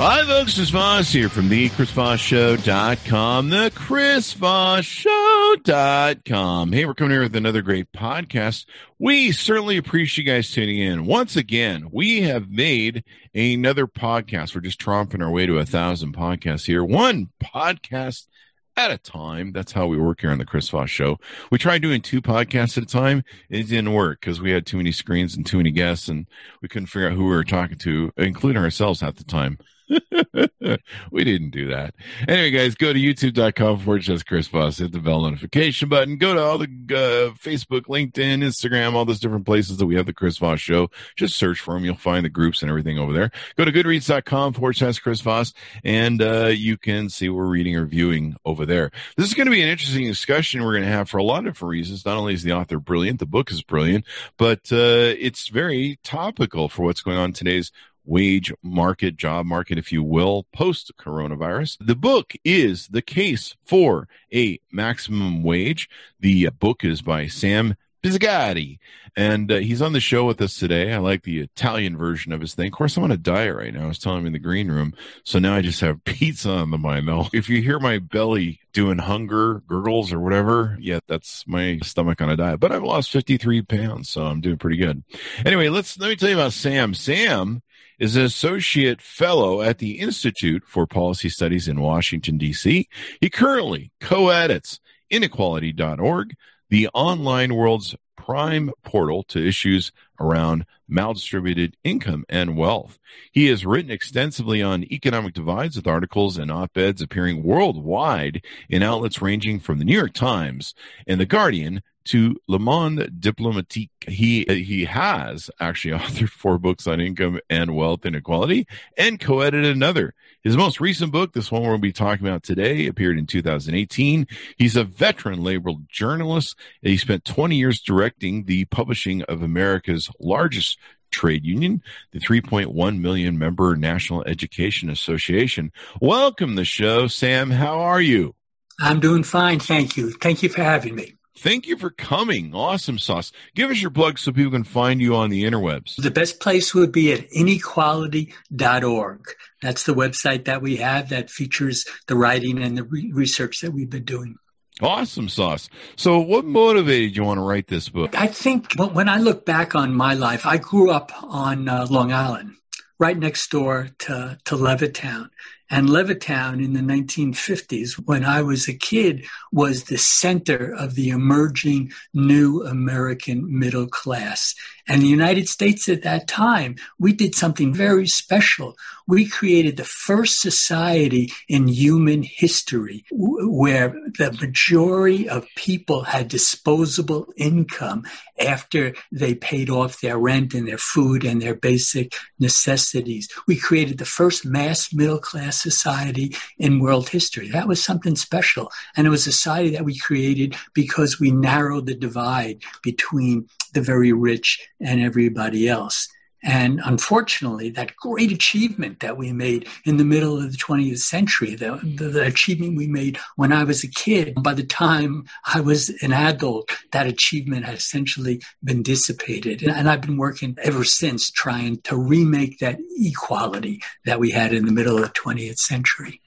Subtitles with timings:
[0.00, 0.54] Hi, folks.
[0.54, 6.72] Chris Voss here from the ChrisVossShow.com, the ChrisVossShow.com.
[6.72, 8.66] Hey, we're coming here with another great podcast.
[9.00, 11.04] We certainly appreciate you guys tuning in.
[11.04, 13.02] Once again, we have made
[13.34, 14.54] another podcast.
[14.54, 16.84] We're just tromping our way to a thousand podcasts here.
[16.84, 18.28] One podcast
[18.76, 19.50] at a time.
[19.50, 21.18] That's how we work here on the Chris Voss Show.
[21.50, 23.24] We tried doing two podcasts at a time.
[23.50, 26.28] It didn't work because we had too many screens and too many guests, and
[26.62, 29.58] we couldn't figure out who we were talking to, including ourselves at the time.
[31.10, 31.94] we didn't do that.
[32.26, 34.78] Anyway, guys, go to youtube.com forward slash Chris Voss.
[34.78, 36.16] Hit the bell notification button.
[36.18, 40.06] Go to all the uh, Facebook, LinkedIn, Instagram, all those different places that we have
[40.06, 40.90] the Chris Voss show.
[41.16, 41.84] Just search for them.
[41.84, 43.30] You'll find the groups and everything over there.
[43.56, 45.52] Go to goodreads.com forward slash Chris Voss,
[45.84, 48.90] and uh, you can see we're reading or viewing over there.
[49.16, 51.38] This is going to be an interesting discussion we're going to have for a lot
[51.38, 52.04] of different reasons.
[52.04, 54.04] Not only is the author brilliant, the book is brilliant,
[54.36, 57.72] but uh, it's very topical for what's going on today's
[58.08, 61.76] wage market, job market, if you will, post coronavirus.
[61.80, 65.88] The book is The Case for a Maximum Wage.
[66.18, 68.78] The book is by Sam Pizzigati,
[69.16, 70.92] and uh, he's on the show with us today.
[70.92, 72.68] I like the Italian version of his thing.
[72.68, 73.84] Of course, I'm on a diet right now.
[73.84, 74.94] I was telling him in the green room,
[75.24, 77.08] so now I just have pizza on the mind.
[77.08, 82.20] Though, if you hear my belly doing hunger gurgles or whatever, yeah, that's my stomach
[82.20, 82.60] on a diet.
[82.60, 85.02] But I've lost 53 pounds, so I'm doing pretty good.
[85.44, 86.94] Anyway, let's let me tell you about Sam.
[86.94, 87.62] Sam
[87.98, 92.88] is an associate fellow at the Institute for Policy Studies in Washington, D.C.
[93.20, 94.80] He currently co edits
[95.10, 96.34] inequality.org,
[96.70, 102.98] the online world's prime portal to issues around maldistributed income and wealth.
[103.32, 109.22] He has written extensively on economic divides with articles and op-eds appearing worldwide in outlets
[109.22, 110.74] ranging from the New York Times
[111.06, 113.90] and the Guardian to Le Monde Diplomatique.
[114.06, 120.14] He he has actually authored four books on income and wealth inequality and co-edited another.
[120.42, 124.26] His most recent book, this one we'll be talking about today, appeared in 2018.
[124.56, 126.56] He's a veteran labor journalist.
[126.80, 130.78] He spent 20 years directing the publishing of America's largest
[131.10, 131.82] trade union,
[132.12, 135.72] the 3.1 million member National Education Association.
[136.00, 137.50] Welcome to the show, Sam.
[137.50, 138.34] How are you?
[138.80, 140.12] I'm doing fine, thank you.
[140.12, 141.17] Thank you for having me.
[141.38, 142.52] Thank you for coming.
[142.52, 143.30] Awesome sauce.
[143.54, 145.94] Give us your plug so people can find you on the interwebs.
[145.94, 149.20] The best place would be at inequality.org.
[149.62, 153.70] That's the website that we have that features the writing and the re- research that
[153.70, 154.34] we've been doing.
[154.80, 155.68] Awesome sauce.
[155.94, 158.20] So, what motivated you want to write this book?
[158.20, 162.12] I think when I look back on my life, I grew up on uh, Long
[162.12, 162.54] Island,
[162.98, 165.30] right next door to, to Levittown.
[165.70, 171.10] And Levittown in the 1950s, when I was a kid, was the center of the
[171.10, 174.54] emerging new American middle class.
[174.88, 178.76] And the United States at that time, we did something very special.
[179.06, 183.88] We created the first society in human history where
[184.18, 188.04] the majority of people had disposable income
[188.38, 193.28] after they paid off their rent and their food and their basic necessities.
[193.46, 197.48] We created the first mass middle class society in world history.
[197.50, 198.70] That was something special.
[198.96, 203.80] And it was a society that we created because we narrowed the divide between the
[203.80, 206.08] very rich and everybody else.
[206.42, 211.56] And unfortunately, that great achievement that we made in the middle of the 20th century,
[211.56, 211.98] the, mm.
[211.98, 215.90] the, the, achievement we made when I was a kid, by the time I was
[216.00, 219.62] an adult, that achievement had essentially been dissipated.
[219.62, 224.52] And, and I've been working ever since trying to remake that equality that we had
[224.52, 226.20] in the middle of the 20th century.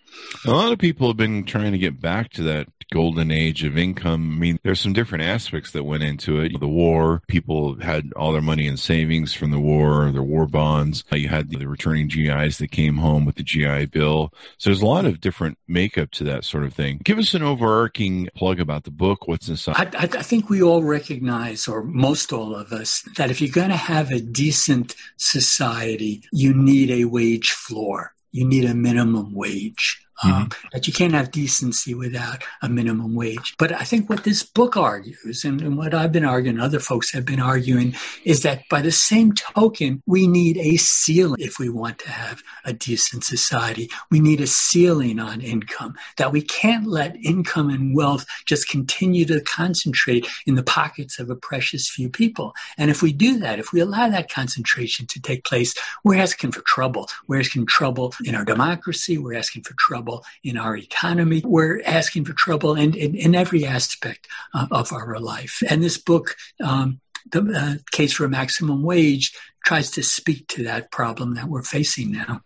[0.45, 3.77] A lot of people have been trying to get back to that golden age of
[3.77, 4.33] income.
[4.35, 6.59] I mean, there's some different aspects that went into it.
[6.59, 11.03] The war, people had all their money in savings from the war, their war bonds.
[11.11, 14.33] You had the returning GIs that came home with the GI Bill.
[14.57, 16.99] So there's a lot of different makeup to that sort of thing.
[17.03, 19.27] Give us an overarching plug about the book.
[19.27, 19.95] What's inside?
[19.95, 23.69] I, I think we all recognize, or most all of us, that if you're going
[23.69, 28.13] to have a decent society, you need a wage floor.
[28.31, 30.67] You need a minimum wage um, mm-hmm.
[30.73, 33.55] that you can't have decency without a minimum wage.
[33.57, 37.11] But I think what this book argues, and, and what I've been arguing, other folks
[37.13, 41.69] have been arguing, is that by the same token, we need a ceiling if we
[41.69, 43.89] want to have a decent society.
[44.09, 49.25] We need a ceiling on income, that we can't let income and wealth just continue
[49.25, 52.53] to concentrate in the pockets of a precious few people.
[52.77, 55.73] And if we do that, if we allow that concentration to take place,
[56.03, 57.07] we're asking for trouble.
[57.27, 59.17] We're asking trouble in our democracy.
[59.17, 60.10] We're asking for trouble
[60.43, 61.41] in our economy.
[61.43, 65.63] We're asking for trouble in, in, in every aspect uh, of our life.
[65.69, 66.99] And this book, um,
[67.29, 69.33] the uh, case for a maximum wage
[69.65, 72.41] tries to speak to that problem that we're facing now.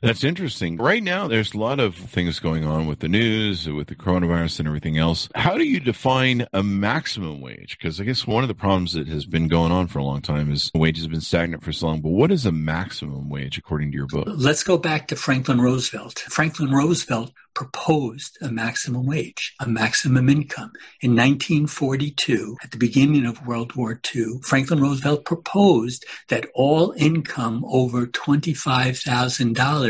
[0.00, 0.76] That's interesting.
[0.76, 4.60] Right now, there's a lot of things going on with the news, with the coronavirus,
[4.60, 5.28] and everything else.
[5.34, 7.76] How do you define a maximum wage?
[7.78, 10.22] Because I guess one of the problems that has been going on for a long
[10.22, 12.00] time is wages have been stagnant for so long.
[12.00, 14.28] But what is a maximum wage according to your book?
[14.28, 16.20] Let's go back to Franklin Roosevelt.
[16.28, 20.70] Franklin Roosevelt proposed a maximum wage, a maximum income.
[21.00, 27.64] In 1942, at the beginning of World War II, Franklin Roosevelt proposed that all income
[27.66, 29.85] over $25,000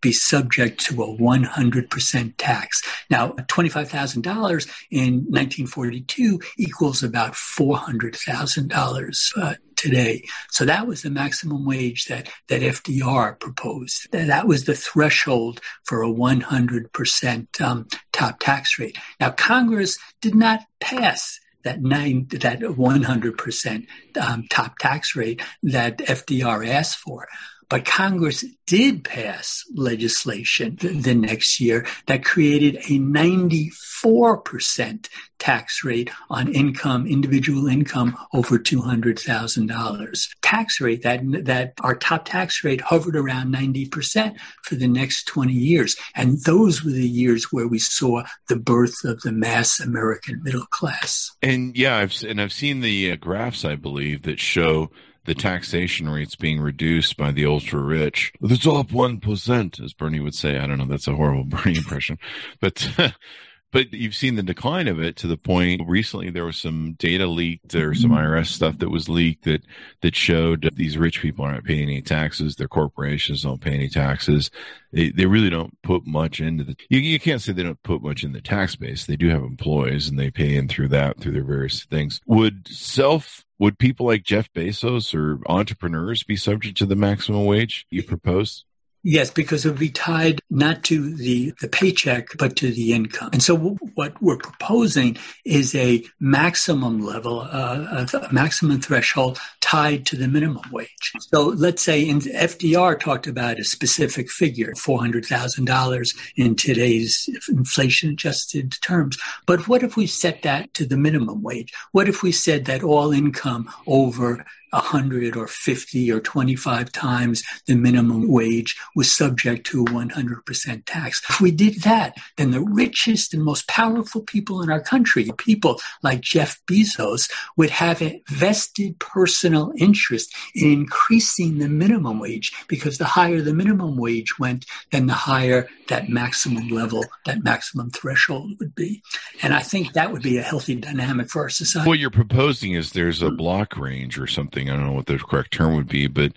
[0.00, 2.82] be subject to a 100% tax.
[3.10, 10.24] Now, $25,000 in 1942 equals about $400,000 uh, today.
[10.50, 14.10] So that was the maximum wage that, that FDR proposed.
[14.12, 18.96] That was the threshold for a 100% um, top tax rate.
[19.20, 23.86] Now, Congress did not pass that nine, that 100%
[24.20, 27.26] um, top tax rate that FDR asked for.
[27.68, 35.08] But Congress did pass legislation the, the next year that created a 94%
[35.38, 40.28] tax rate on income, individual income over $200,000.
[40.42, 45.52] Tax rate that, that our top tax rate hovered around 90% for the next 20
[45.52, 45.96] years.
[46.14, 50.66] And those were the years where we saw the birth of the mass American middle
[50.66, 51.32] class.
[51.42, 54.90] And yeah, I've, and I've seen the uh, graphs, I believe, that show
[55.26, 58.32] the taxation rates being reduced by the ultra rich.
[58.40, 60.58] The top 1%, as Bernie would say.
[60.58, 60.86] I don't know.
[60.86, 62.18] That's a horrible Bernie impression.
[62.60, 62.88] But,
[63.72, 67.26] but you've seen the decline of it to the point recently there was some data
[67.26, 68.20] leaked or some mm-hmm.
[68.20, 69.62] IRS stuff that was leaked that,
[70.02, 72.54] that showed these rich people aren't paying any taxes.
[72.54, 74.50] Their corporations don't pay any taxes.
[74.92, 78.02] They, they really don't put much into the, you, you can't say they don't put
[78.02, 79.06] much in the tax base.
[79.06, 82.20] They do have employees and they pay in through that, through their various things.
[82.26, 87.86] Would self would people like Jeff Bezos or entrepreneurs be subject to the maximum wage
[87.90, 88.64] you propose?
[89.08, 93.30] Yes, because it would be tied not to the, the paycheck, but to the income.
[93.32, 93.56] And so
[93.94, 100.64] what we're proposing is a maximum level, uh, a maximum threshold tied to the minimum
[100.72, 101.12] wage.
[101.20, 108.72] So let's say in FDR talked about a specific figure, $400,000 in today's inflation adjusted
[108.80, 109.18] terms.
[109.46, 111.72] But what if we set that to the minimum wage?
[111.92, 114.44] What if we said that all income over
[114.76, 121.22] 100 or 50 or 25 times the minimum wage was subject to a 100% tax.
[121.28, 125.80] If we did that, then the richest and most powerful people in our country, people
[126.02, 132.98] like Jeff Bezos, would have a vested personal interest in increasing the minimum wage because
[132.98, 138.52] the higher the minimum wage went, then the higher that maximum level, that maximum threshold
[138.58, 139.02] would be.
[139.42, 141.88] And I think that would be a healthy dynamic for our society.
[141.88, 145.18] What you're proposing is there's a block range or something I don't know what the
[145.18, 146.32] correct term would be, but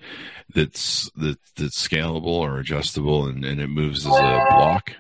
[0.54, 4.92] that's that that's scalable or adjustable, and, and it moves as a block.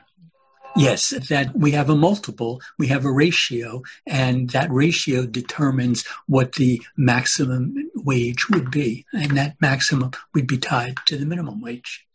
[0.76, 6.54] Yes, that we have a multiple, we have a ratio, and that ratio determines what
[6.54, 9.06] the maximum wage would be.
[9.12, 12.06] And that maximum would be tied to the minimum wage.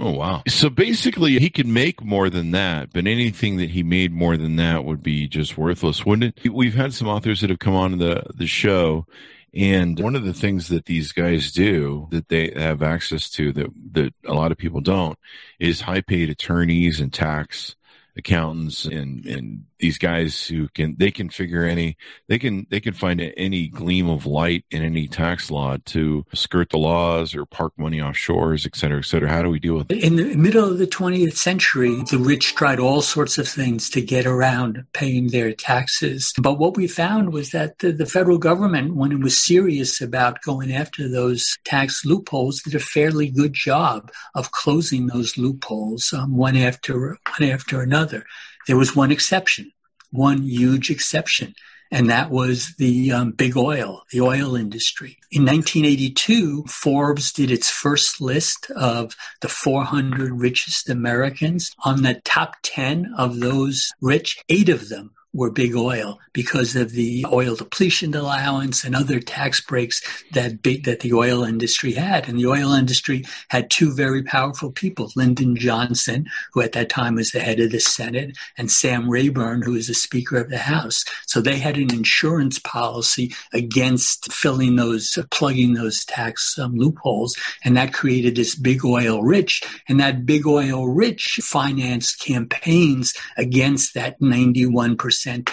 [0.00, 0.42] Oh, wow.
[0.48, 4.56] So basically, he could make more than that, but anything that he made more than
[4.56, 6.52] that would be just worthless, wouldn't it?
[6.52, 9.06] We've had some authors that have come on the, the show
[9.54, 13.68] and one of the things that these guys do that they have access to that,
[13.92, 15.18] that a lot of people don't
[15.58, 17.76] is high paid attorneys and tax
[18.16, 21.96] accountants and, and these guys who can they can figure any
[22.28, 26.70] they can they can find any gleam of light in any tax law to skirt
[26.70, 29.28] the laws or park money offshores, et cetera, et cetera.
[29.28, 30.02] How do we deal with it?
[30.02, 34.00] In the middle of the 20th century, the rich tried all sorts of things to
[34.00, 36.32] get around paying their taxes.
[36.38, 40.42] But what we found was that the, the federal government, when it was serious about
[40.42, 46.36] going after those tax loopholes, did a fairly good job of closing those loopholes um,
[46.36, 48.24] one after one after another.
[48.66, 49.72] There was one exception,
[50.10, 51.54] one huge exception,
[51.90, 55.18] and that was the um, big oil, the oil industry.
[55.30, 61.70] In 1982, Forbes did its first list of the 400 richest Americans.
[61.84, 66.92] On the top 10 of those rich, eight of them were big oil because of
[66.92, 72.28] the oil depletion allowance and other tax breaks that big, that the oil industry had.
[72.28, 77.14] And the oil industry had two very powerful people, Lyndon Johnson, who at that time
[77.14, 80.58] was the head of the Senate, and Sam Rayburn, who was the Speaker of the
[80.58, 81.04] House.
[81.26, 87.36] So they had an insurance policy against filling those, uh, plugging those tax um, loopholes.
[87.64, 89.62] And that created this big oil rich.
[89.88, 95.48] And that big oil rich financed campaigns against that 91% percent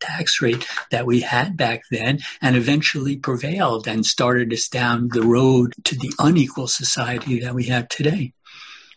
[0.00, 5.22] tax rate that we had back then and eventually prevailed and started us down the
[5.22, 8.32] road to the unequal society that we have today.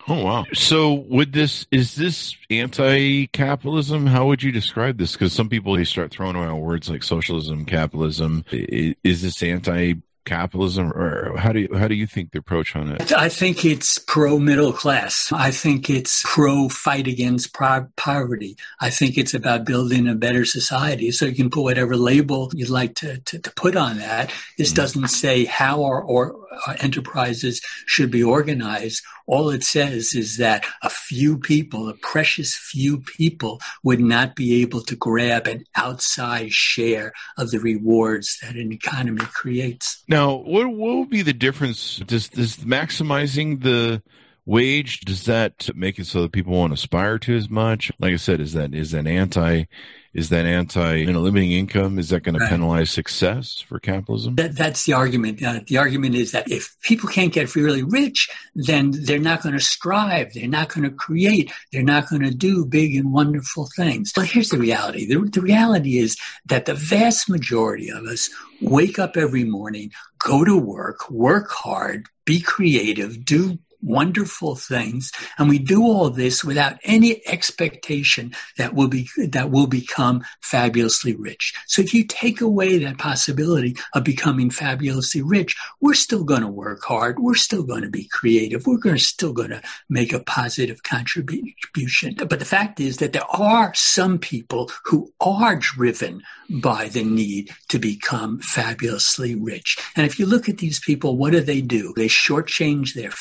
[0.10, 0.46] Oh wow!
[0.54, 4.06] So, would this is this anti-capitalism?
[4.06, 5.12] How would you describe this?
[5.12, 8.46] Because some people they start throwing around words like socialism, capitalism.
[8.52, 9.96] Is this anti
[10.28, 13.12] capitalism, or how do you, how do you think the approach on it?
[13.12, 15.32] I think it's pro middle class.
[15.32, 18.58] I think it's pro fight against poverty.
[18.80, 21.12] I think it's about building a better society.
[21.12, 24.32] So you can put whatever label you'd like to, to, to put on that.
[24.58, 24.76] This mm-hmm.
[24.76, 26.36] doesn't say how our, our
[26.80, 33.00] enterprises should be organized all it says is that a few people, a precious few
[33.00, 38.72] people, would not be able to grab an outsized share of the rewards that an
[38.72, 40.04] economy creates.
[40.08, 41.98] Now, what, what would be the difference?
[41.98, 44.02] Does, does maximizing the
[44.48, 47.92] wage does that make it so that people won't aspire to as much?
[48.00, 49.66] Like I said, is that is that anti
[50.14, 52.00] is that anti you know, limiting income?
[52.00, 52.46] Is that going right.
[52.46, 54.36] to penalize success for capitalism?
[54.36, 55.44] That, that's the argument.
[55.44, 59.54] Uh, the argument is that if people can't get really rich, then they're not going
[59.54, 60.34] to strive.
[60.34, 61.52] They're not going to create.
[61.72, 64.12] They're not going to do big and wonderful things.
[64.16, 65.06] But here's the reality.
[65.06, 70.44] The, the reality is that the vast majority of us wake up every morning, go
[70.44, 75.12] to work, work hard, be creative, do wonderful things.
[75.38, 81.16] And we do all this without any expectation that we'll be, that will become fabulously
[81.16, 81.54] rich.
[81.68, 86.48] So if you take away that possibility of becoming fabulously rich, we're still going to
[86.48, 87.20] work hard.
[87.20, 88.68] We're still going to be creative.
[88.68, 92.16] We're going to still going to make a positive contribution.
[92.16, 97.52] But the fact is that there are some people who are driven by the need
[97.70, 99.78] to become fabulously rich.
[99.96, 101.94] And if you look at these people, what do they do?
[101.96, 103.12] They shortchange their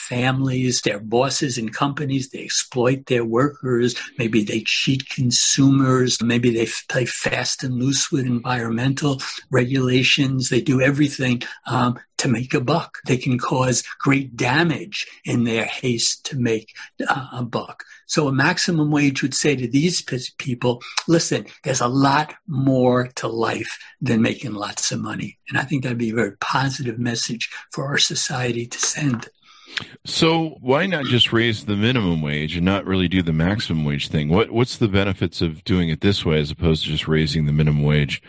[0.56, 2.30] families, their bosses and companies.
[2.30, 3.94] They exploit their workers.
[4.18, 6.22] Maybe they cheat consumers.
[6.22, 9.20] Maybe they play fast and loose with environmental
[9.50, 10.48] regulations.
[10.48, 12.98] They do everything um, to make a buck.
[13.06, 16.74] They can cause great damage in their haste to make
[17.06, 17.84] uh, a buck.
[18.06, 20.02] So a maximum wage would say to these
[20.38, 25.38] people, listen, there's a lot more to life than making lots of money.
[25.48, 29.28] And I think that'd be a very positive message for our society to send.
[30.04, 34.08] So why not just raise the minimum wage and not really do the maximum wage
[34.08, 34.28] thing?
[34.28, 37.52] What what's the benefits of doing it this way as opposed to just raising the
[37.52, 38.22] minimum wage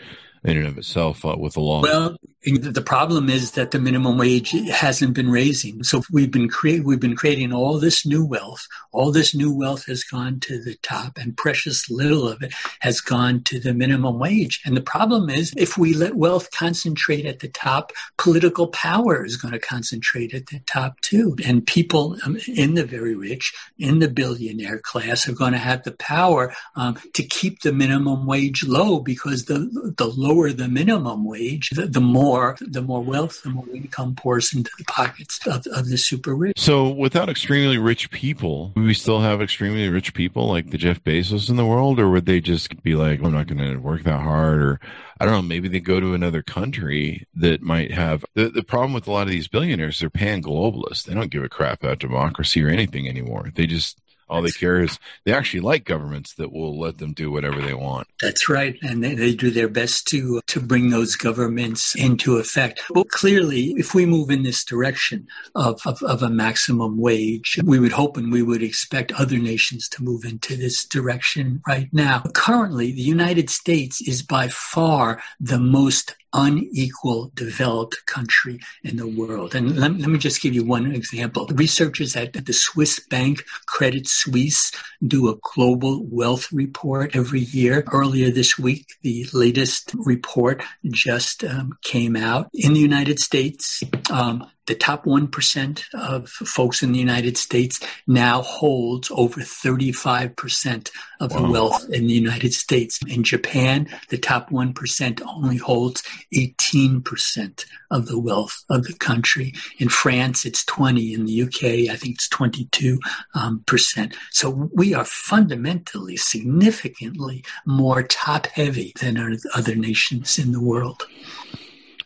[0.44, 1.82] in and of itself uh, with the law?
[1.82, 5.82] Well, the problem is that the minimum wage hasn't been raising.
[5.82, 8.64] So we've been creating we've been creating all this new wealth.
[8.92, 13.00] All this new wealth has gone to the top, and precious little of it has
[13.00, 14.60] gone to the minimum wage.
[14.64, 19.36] And the problem is, if we let wealth concentrate at the top, political power is
[19.36, 21.36] going to concentrate at the top too.
[21.44, 25.82] And people um, in the very rich, in the billionaire class, are going to have
[25.82, 29.58] the power um, to keep the minimum wage low because the
[29.96, 34.14] the lower the minimum wage, the, the more more, the more wealth, the more income
[34.14, 36.58] pours into the pockets of, of the super rich.
[36.58, 41.48] So, without extremely rich people, we still have extremely rich people like the Jeff Bezos
[41.48, 44.20] in the world, or would they just be like, I'm not going to work that
[44.20, 44.80] hard, or
[45.20, 48.92] I don't know, maybe they go to another country that might have the, the problem
[48.92, 51.04] with a lot of these billionaires, they're pan globalists.
[51.04, 53.50] They don't give a crap about democracy or anything anymore.
[53.54, 57.30] They just all they care is they actually like governments that will let them do
[57.30, 58.08] whatever they want.
[58.20, 62.82] That's right, and they, they do their best to to bring those governments into effect.
[62.90, 67.78] Well, clearly, if we move in this direction of, of, of a maximum wage, we
[67.78, 72.22] would hope and we would expect other nations to move into this direction right now.
[72.34, 79.54] Currently, the United States is by far the most unequal developed country in the world.
[79.54, 81.46] And let, let me just give you one example.
[81.52, 84.70] Researchers at, the Swiss bank Credit Suisse
[85.06, 87.84] do a global wealth report every year.
[87.92, 92.48] Earlier this week, the latest report just um, came out.
[92.54, 98.42] In the United States, um, the top 1% of folks in the United States now
[98.42, 101.40] holds over 35% of wow.
[101.40, 103.00] the wealth in the United States.
[103.08, 106.02] In Japan, the top 1% only holds
[106.34, 109.54] 18% of the wealth of the country.
[109.78, 111.14] In France, it's 20.
[111.14, 113.00] In the UK, I think it's 22
[113.34, 114.14] um, percent.
[114.30, 121.06] So we are fundamentally, significantly more top heavy than other nations in the world.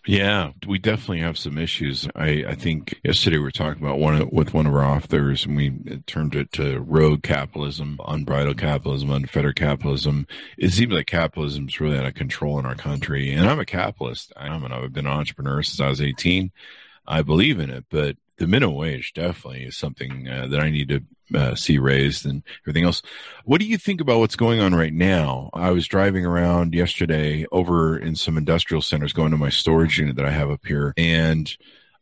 [0.05, 2.09] Yeah, we definitely have some issues.
[2.17, 5.57] I, I think yesterday we were talking about one with one of our authors, and
[5.57, 10.27] we termed it to rogue capitalism, unbridled capitalism, unfettered capitalism.
[10.59, 13.33] It seems like capitalism is really out of control in our country.
[13.33, 14.33] And I'm a capitalist.
[14.37, 16.51] I am, and I've been an entrepreneur since I was 18.
[17.07, 20.89] I believe in it, but the minimum wage definitely is something uh, that I need
[20.89, 23.03] to uh, see raised and everything else.
[23.45, 25.51] What do you think about what's going on right now?
[25.53, 30.17] I was driving around yesterday over in some industrial centers going to my storage unit
[30.17, 31.55] that I have up here and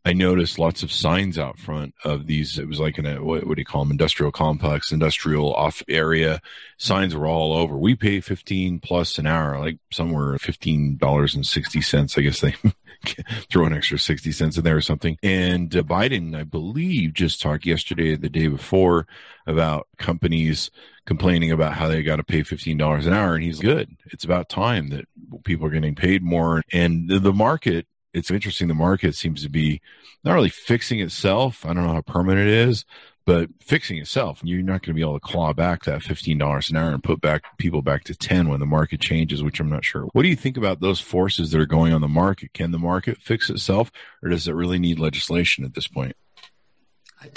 [0.03, 2.57] I noticed lots of signs out front of these.
[2.57, 3.91] It was like in a, what, what do you call them?
[3.91, 6.41] Industrial complex, industrial off area.
[6.77, 7.77] Signs were all over.
[7.77, 12.17] We pay 15 plus an hour, like somewhere $15.60.
[12.17, 12.55] I guess they
[13.51, 15.17] throw an extra 60 cents in there or something.
[15.21, 19.05] And uh, Biden, I believe, just talked yesterday the day before
[19.45, 20.71] about companies
[21.05, 23.35] complaining about how they got to pay $15 an hour.
[23.35, 23.95] And he's good.
[24.05, 25.05] It's about time that
[25.43, 26.63] people are getting paid more.
[26.71, 28.67] And the, the market, it's interesting.
[28.67, 29.81] The market seems to be
[30.23, 31.65] not really fixing itself.
[31.65, 32.85] I don't know how permanent it is,
[33.25, 34.41] but fixing itself.
[34.43, 37.21] You're not going to be able to claw back that $15 an hour and put
[37.21, 40.03] back people back to 10 when the market changes, which I'm not sure.
[40.13, 42.53] What do you think about those forces that are going on the market?
[42.53, 43.91] Can the market fix itself
[44.21, 46.15] or does it really need legislation at this point?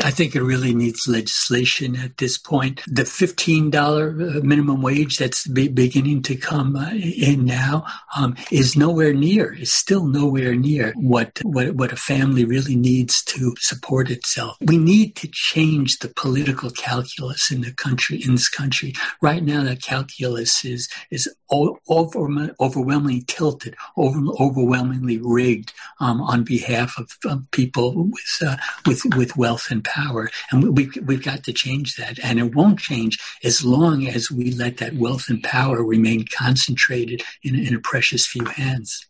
[0.03, 2.83] I think it really needs legislation at this point.
[2.87, 3.75] The $15
[4.37, 7.85] uh, minimum wage that's be beginning to come uh, in now
[8.17, 13.23] um, is nowhere near, is still nowhere near what, what, what a family really needs
[13.25, 14.57] to support itself.
[14.61, 18.95] We need to change the political calculus in the country, in this country.
[19.21, 26.99] Right now, that calculus is, is over, overwhelmingly tilted, over, overwhelmingly rigged um, on behalf
[26.99, 30.31] of, of people with, uh, with, with wealth and power.
[30.51, 32.19] And we, we've got to change that.
[32.23, 37.23] And it won't change as long as we let that wealth and power remain concentrated
[37.43, 39.07] in, in a precious few hands.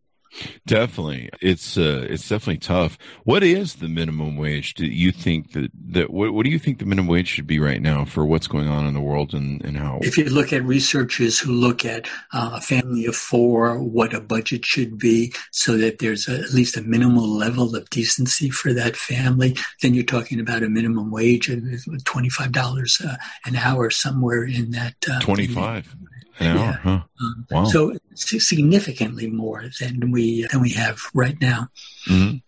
[0.66, 2.98] Definitely, it's uh, it's definitely tough.
[3.24, 4.74] What is the minimum wage?
[4.74, 7.58] Do you think that that what, what do you think the minimum wage should be
[7.58, 10.00] right now for what's going on in the world and, and how?
[10.02, 14.20] If you look at researchers who look at uh, a family of four, what a
[14.20, 18.72] budget should be, so that there's a, at least a minimal level of decency for
[18.72, 21.62] that family, then you're talking about a minimum wage of
[22.04, 24.94] twenty five dollars uh, an hour, somewhere in that.
[25.08, 25.94] Uh, twenty five
[26.38, 26.72] an hour, yeah.
[26.82, 27.00] huh?
[27.20, 27.64] Um, wow.
[27.64, 31.68] So significantly more than we than we have right now.
[32.08, 32.38] Mm-hmm.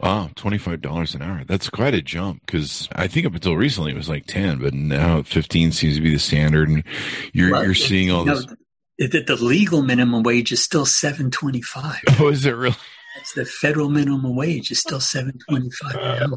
[0.00, 1.44] Wow, twenty five dollars an hour.
[1.44, 4.72] That's quite a jump because I think up until recently it was like ten, but
[4.72, 6.84] now fifteen seems to be the standard, and
[7.32, 8.46] you're well, you're seeing all this.
[8.46, 8.56] Know,
[8.98, 12.02] the, the legal minimum wage is still seven twenty five.
[12.18, 12.76] Oh, is it really?
[13.16, 16.32] That's the federal minimum wage is still seven twenty five.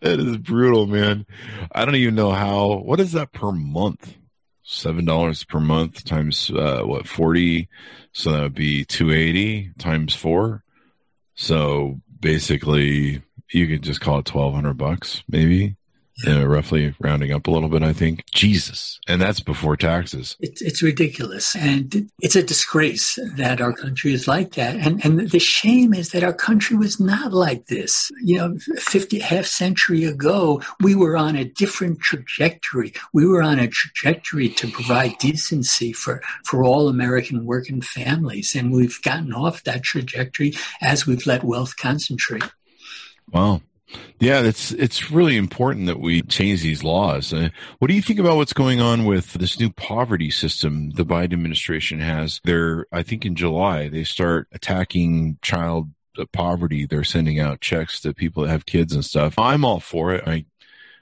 [0.00, 1.26] that is brutal, man.
[1.72, 2.78] I don't even know how.
[2.78, 4.16] What is that per month?
[4.70, 7.68] Seven dollars per month times uh, what forty,
[8.12, 10.62] so that would be two eighty times four.
[11.34, 15.76] So basically, you could just call it twelve hundred bucks, maybe
[16.26, 18.24] uh, roughly rounding up a little bit, I think.
[18.32, 19.00] Jesus.
[19.06, 20.36] And that's before taxes.
[20.40, 21.56] It's, it's ridiculous.
[21.56, 24.76] And it's a disgrace that our country is like that.
[24.76, 28.10] And, and the shame is that our country was not like this.
[28.22, 32.92] You know, 50, half century ago, we were on a different trajectory.
[33.12, 38.54] We were on a trajectory to provide decency for, for all American working families.
[38.54, 42.44] And we've gotten off that trajectory as we've let wealth concentrate.
[43.32, 43.62] Wow.
[44.18, 47.32] Yeah, it's it's really important that we change these laws.
[47.32, 47.48] Uh,
[47.78, 51.32] what do you think about what's going on with this new poverty system the Biden
[51.32, 52.40] administration has?
[52.44, 55.90] They're, I think, in July they start attacking child
[56.32, 56.86] poverty.
[56.86, 59.38] They're sending out checks to people that have kids and stuff.
[59.38, 60.24] I'm all for it.
[60.26, 60.44] I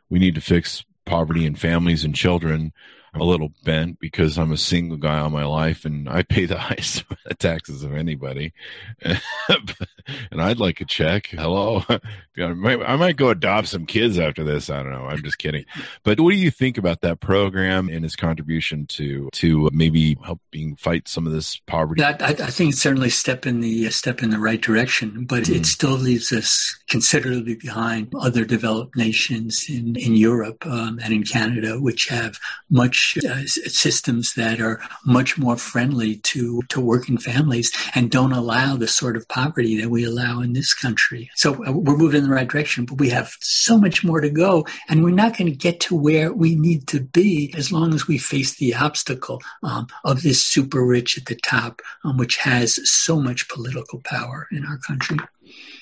[0.09, 2.73] we need to fix poverty in families and children.
[3.15, 6.59] A little bent because I'm a single guy all my life and I pay the
[6.59, 7.05] highest
[7.39, 8.53] taxes of anybody.
[9.03, 11.27] and I'd like a check.
[11.29, 11.83] Hello.
[12.39, 14.71] I might go adopt some kids after this.
[14.71, 15.07] I don't know.
[15.07, 15.65] I'm just kidding.
[16.05, 20.77] But what do you think about that program and its contribution to to maybe helping
[20.77, 22.03] fight some of this poverty?
[22.03, 25.45] I, I think it's certainly a step in the step in the right direction, but
[25.45, 25.57] mm.
[25.57, 31.25] it still leaves us considerably behind other developed nations in in Europe um, and in
[31.25, 32.39] Canada, which have
[32.71, 32.98] much
[33.29, 38.89] uh, systems that are much more friendly to, to working families and don't allow the
[38.89, 41.31] sort of poverty that we allow in this country.
[41.35, 44.31] So uh, we're moving in the right direction, but we have so much more to
[44.31, 47.95] go and we're not going to get to where we need to be as long
[47.95, 52.37] as we face the obstacle um, of this super rich at the top, um, which
[52.37, 55.19] has so much political power in our country.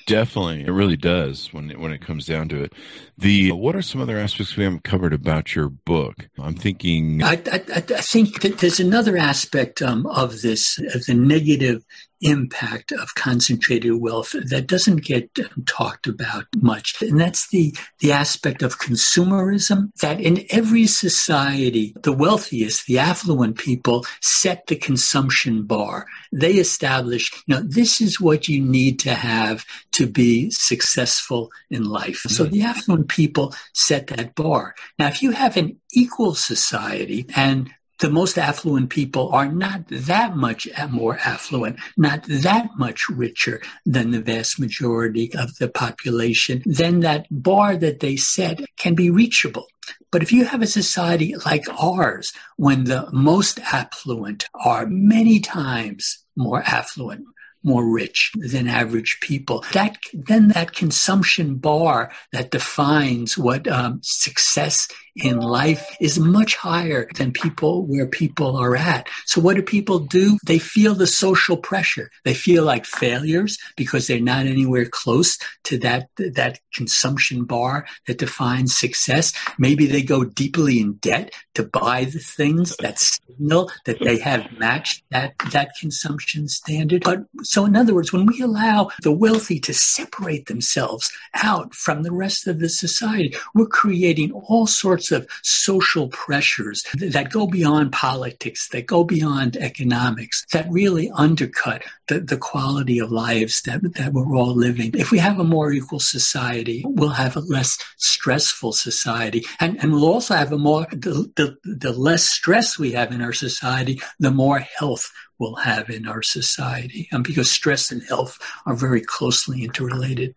[0.06, 2.72] Definitely, it really does when it, when it comes down to it.
[3.18, 6.28] The what are some other aspects we haven't covered about your book?
[6.38, 7.24] I'm thinking.
[7.24, 11.84] I, I, I think that there's another aspect um, of this of the negative
[12.20, 17.00] impact of concentrated wealth that doesn't get talked about much.
[17.02, 23.58] And that's the, the aspect of consumerism that in every society, the wealthiest, the affluent
[23.58, 26.06] people set the consumption bar.
[26.32, 29.64] They establish, you know, this is what you need to have
[29.96, 32.20] to be successful in life.
[32.28, 32.52] So mm-hmm.
[32.52, 34.74] the affluent people set that bar.
[34.98, 40.36] Now, if you have an equal society and the most affluent people are not that
[40.36, 47.00] much more affluent, not that much richer than the vast majority of the population, then
[47.00, 49.66] that bar that they set can be reachable.
[50.12, 56.18] But if you have a society like ours, when the most affluent are many times
[56.36, 57.24] more affluent,
[57.66, 59.64] more rich than average people.
[59.72, 67.08] That then that consumption bar that defines what um, success in life is much higher
[67.14, 69.08] than people where people are at.
[69.24, 70.38] So what do people do?
[70.44, 72.10] They feel the social pressure.
[72.24, 78.18] They feel like failures because they're not anywhere close to that, that consumption bar that
[78.18, 79.32] defines success.
[79.58, 84.46] Maybe they go deeply in debt to buy the things that signal that they have
[84.58, 87.02] matched that, that consumption standard.
[87.04, 92.02] But so in other words, when we allow the wealthy to separate themselves out from
[92.02, 97.46] the rest of the society, we're creating all sorts sorts of social pressures that go
[97.46, 103.80] beyond politics, that go beyond economics, that really undercut the, the quality of lives that,
[103.94, 104.90] that we're all living.
[104.94, 109.44] If we have a more equal society, we'll have a less stressful society.
[109.60, 113.22] And, and we'll also have a more, the, the, the less stress we have in
[113.22, 117.08] our society, the more health we'll have in our society.
[117.12, 120.34] And because stress and health are very closely interrelated.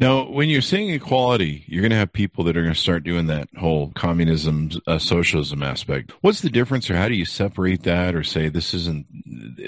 [0.00, 3.02] Now, when you're saying equality, you're going to have people that are going to start
[3.02, 6.12] doing that whole communism, uh, socialism aspect.
[6.20, 9.06] What's the difference, or how do you separate that, or say this isn't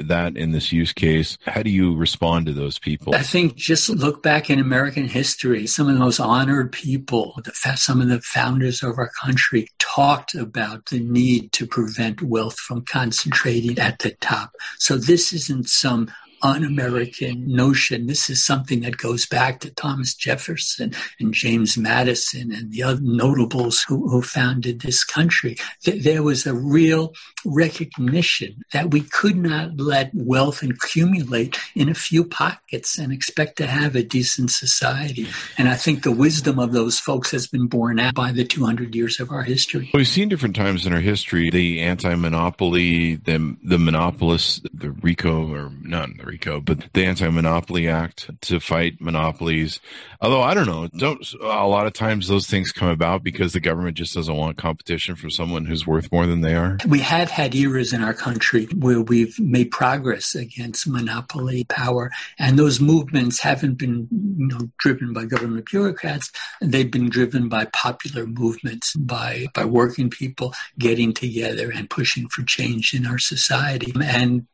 [0.09, 1.37] that in this use case?
[1.47, 3.13] How do you respond to those people?
[3.15, 5.67] I think just look back in American history.
[5.67, 10.37] Some of the most honored people, the, some of the founders of our country, talked
[10.37, 14.53] about the need to prevent wealth from concentrating at the top.
[14.79, 16.09] So this isn't some
[16.43, 18.07] un-American notion.
[18.07, 23.01] This is something that goes back to Thomas Jefferson and James Madison and the other
[23.03, 25.57] notables who, who founded this country.
[25.85, 32.25] There was a real recognition that we could not let wealth accumulate in a few
[32.25, 35.29] pockets and expect to have a decent society.
[35.59, 38.95] And I think the wisdom of those folks has been borne out by the 200
[38.95, 39.91] years of our history.
[39.95, 45.71] We've seen different times in our history the anti-monopoly, the the monopolists, the RICO or
[45.83, 49.81] none, the RICO, but the Anti-Monopoly Act to fight monopolies.
[50.21, 53.61] Although I don't know, don't a lot of times those things come about because the
[53.61, 56.79] government just doesn't want competition for someone who's worth more than they are.
[56.87, 62.59] We have had eras in our country where we've made progress against monopoly power, and
[62.59, 66.31] those movements haven't been you know, driven by government bureaucrats.
[66.61, 72.43] They've been driven by popular movements, by by working people getting together and pushing for
[72.43, 73.93] change in our society.
[74.01, 74.47] And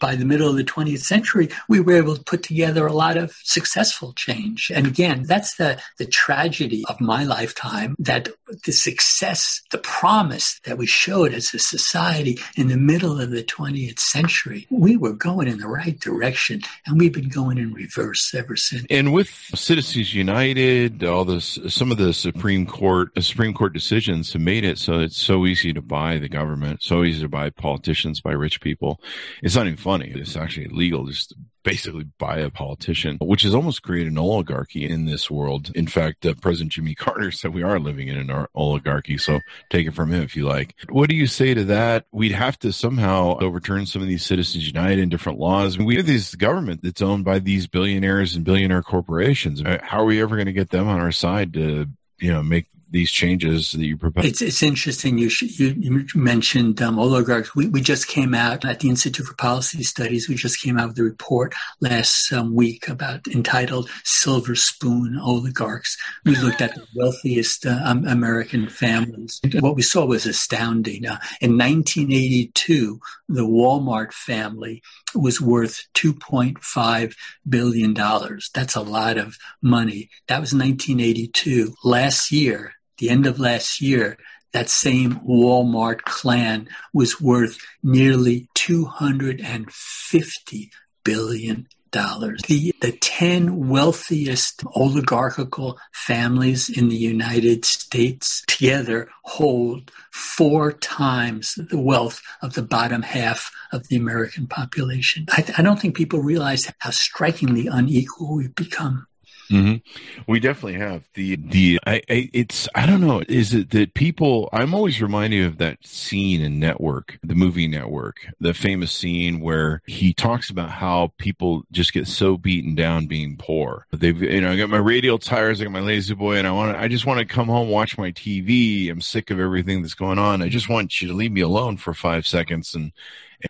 [0.00, 3.16] by the middle of the 20th century, we were able to put together a lot
[3.16, 4.70] of successful change.
[4.74, 8.28] And again, that's the, the tragedy of my lifetime that
[8.64, 13.42] the success, the promise that we showed as a society in the middle of the
[13.42, 18.34] 20th century, we were going in the right direction and we've been going in reverse
[18.34, 18.86] ever since.
[18.90, 24.42] And with Citizens United, all this, some of the Supreme Court, Supreme Court decisions have
[24.42, 28.20] made it so it's so easy to buy the government, so easy to buy politicians,
[28.20, 29.00] buy rich people.
[29.42, 30.12] It's not even funny.
[30.14, 35.06] It's actually legal just basically buy a politician, which has almost created an oligarchy in
[35.06, 35.70] this world.
[35.74, 39.16] In fact, uh, President Jimmy Carter said we are living in an oligarchy.
[39.16, 40.74] So take it from him if you like.
[40.88, 42.06] What do you say to that?
[42.10, 45.78] We'd have to somehow overturn some of these Citizens United and different laws.
[45.78, 49.62] We have this government that's owned by these billionaires and billionaire corporations.
[49.82, 51.86] How are we ever going to get them on our side to,
[52.18, 54.24] you know, make these changes that you propose?
[54.24, 55.18] It's, it's interesting.
[55.18, 57.56] You, sh- you, you, mentioned um, oligarchs.
[57.56, 60.28] We, we just came out at the Institute for Policy Studies.
[60.28, 65.96] We just came out with a report last um, week about entitled "Silver Spoon Oligarchs."
[66.24, 69.40] We looked at the wealthiest uh, um, American families.
[69.60, 71.06] What we saw was astounding.
[71.06, 74.82] Uh, in 1982, the Walmart family
[75.14, 77.14] was worth 2.5
[77.48, 78.50] billion dollars.
[78.54, 80.10] That's a lot of money.
[80.28, 81.74] That was 1982.
[81.82, 84.16] Last year, the end of last year,
[84.52, 90.70] that same Walmart clan was worth nearly 250
[91.02, 92.40] billion dollars.
[92.46, 101.80] The, the 10 wealthiest oligarchical families in the United States together hold four times the
[101.80, 105.26] wealth of the bottom half of the American population.
[105.30, 109.08] I, I don't think people realize how strikingly unequal we've become.
[109.52, 110.30] Mm-hmm.
[110.30, 111.78] We definitely have the the.
[111.86, 113.22] I, I, it's I don't know.
[113.28, 114.48] Is it that people?
[114.52, 119.82] I'm always reminded of that scene in Network, the movie Network, the famous scene where
[119.86, 123.86] he talks about how people just get so beaten down being poor.
[123.92, 126.52] They've you know I got my radial tires, I got my lazy boy, and I
[126.52, 128.90] want I just want to come home watch my TV.
[128.90, 130.42] I'm sick of everything that's going on.
[130.42, 132.92] I just want you to leave me alone for five seconds and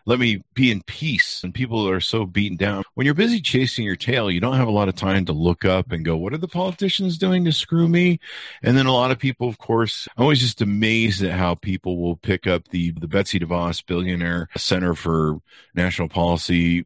[0.07, 1.43] let me be in peace.
[1.43, 2.85] And people are so beaten down.
[2.95, 5.65] When you're busy chasing your tail, you don't have a lot of time to look
[5.65, 8.18] up and go, what are the politicians doing to screw me?
[8.62, 12.00] And then a lot of people, of course, I'm always just amazed at how people
[12.00, 15.40] will pick up the, the Betsy DeVos billionaire center for
[15.74, 16.85] national policy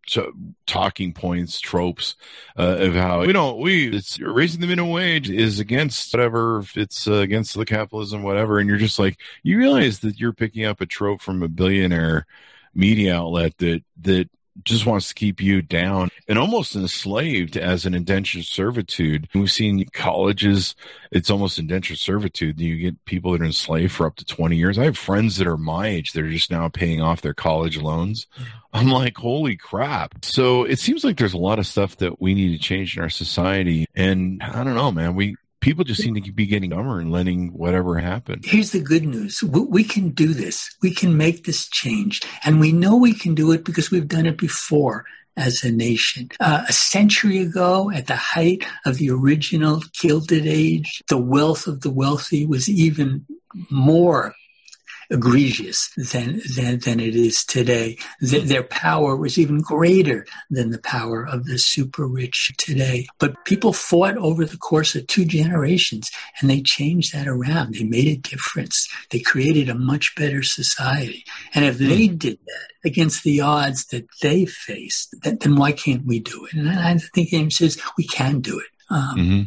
[0.66, 2.16] talking points, tropes
[2.58, 7.06] uh, of how, we don't, we, it's raising the minimum wage is against whatever, it's
[7.06, 8.58] uh, against the capitalism, whatever.
[8.58, 12.26] And you're just like, you realize that you're picking up a trope from a billionaire
[12.74, 14.28] media outlet that that
[14.64, 19.28] just wants to keep you down and almost enslaved as an indentured servitude.
[19.34, 20.74] We've seen colleges,
[21.10, 22.60] it's almost indentured servitude.
[22.60, 24.78] You get people that are enslaved for up to 20 years.
[24.78, 27.78] I have friends that are my age that are just now paying off their college
[27.78, 28.26] loans.
[28.38, 28.50] Mm-hmm.
[28.72, 30.24] I'm like, holy crap.
[30.24, 33.02] So it seems like there's a lot of stuff that we need to change in
[33.02, 33.86] our society.
[33.94, 35.36] And I don't know, man, we,
[35.66, 38.40] people just seem to be getting dumber and letting whatever happen.
[38.44, 39.42] Here's the good news.
[39.42, 40.72] We can do this.
[40.80, 42.22] We can make this change.
[42.44, 46.28] And we know we can do it because we've done it before as a nation.
[46.38, 51.80] Uh, a century ago, at the height of the original Gilded Age, the wealth of
[51.80, 53.26] the wealthy was even
[53.68, 54.36] more
[55.10, 57.98] egregious than, than, than it is today.
[58.20, 63.06] Th- their power was even greater than the power of the super rich today.
[63.18, 67.74] But people fought over the course of two generations and they changed that around.
[67.74, 68.88] They made a difference.
[69.10, 71.24] They created a much better society.
[71.54, 72.16] And if they hmm.
[72.16, 76.54] did that, against the odds that they faced, then why can't we do it?
[76.54, 78.66] And I think James says we can do it.
[78.88, 79.42] Um, mm-hmm.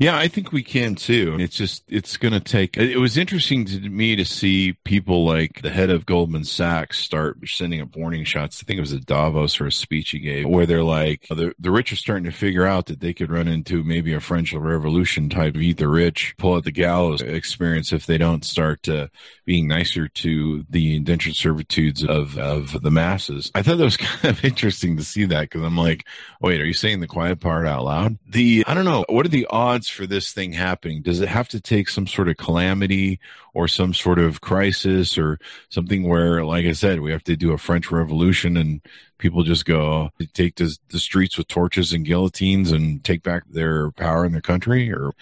[0.00, 1.36] Yeah, I think we can too.
[1.38, 2.76] It's just it's going to take.
[2.76, 7.38] It was interesting to me to see people like the head of Goldman Sachs start
[7.46, 8.62] sending up warning shots.
[8.62, 11.54] I think it was a Davos or a speech he gave where they're like the
[11.58, 14.52] the rich are starting to figure out that they could run into maybe a French
[14.52, 19.08] Revolution type eat the rich, pull out the gallows experience if they don't start uh,
[19.44, 23.50] being nicer to the indentured servitudes of of the masses.
[23.54, 26.06] I thought that was kind of interesting to see that because I'm like,
[26.40, 28.18] wait, are you saying the quiet part out loud?
[28.26, 29.04] The I don't know.
[29.08, 29.83] What are the odds?
[29.84, 31.02] Odds for this thing happening?
[31.02, 33.20] Does it have to take some sort of calamity
[33.52, 37.52] or some sort of crisis or something where, like I said, we have to do
[37.52, 38.80] a French Revolution and
[39.18, 43.90] people just go take the, the streets with torches and guillotines and take back their
[43.92, 44.92] power in their country?
[44.92, 45.12] Or